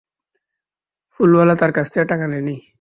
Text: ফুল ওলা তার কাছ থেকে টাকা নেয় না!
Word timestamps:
ফুল 1.11 1.31
ওলা 1.35 1.55
তার 1.61 1.71
কাছ 1.77 1.87
থেকে 1.93 2.05
টাকা 2.11 2.25
নেয় 2.31 2.43
না! 2.47 2.55